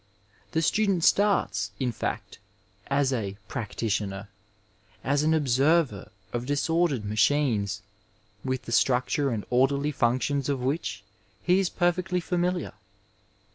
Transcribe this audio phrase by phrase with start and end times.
[0.53, 2.39] The student starts, in fact,
[2.87, 4.29] as a practUioner,
[5.03, 7.83] as an observer of disordered machines,
[8.43, 11.03] with the structure and orderly functions of which
[11.43, 12.73] he is perfectly familiar.